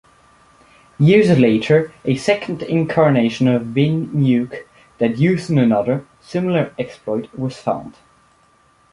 Years 0.97 1.29
later, 1.37 1.93
a 2.05 2.15
second 2.15 2.63
incarnation 2.63 3.47
of 3.47 3.75
WinNuke 3.75 4.65
that 4.97 5.19
uses 5.19 5.51
another, 5.51 6.07
similar 6.19 6.73
exploit 6.79 7.31
was 7.37 7.55
found. 7.57 7.93